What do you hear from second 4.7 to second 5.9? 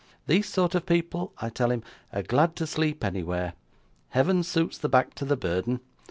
the back to the burden.